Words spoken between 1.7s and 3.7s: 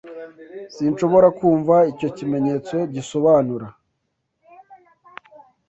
icyo kimenyetso gisobanura.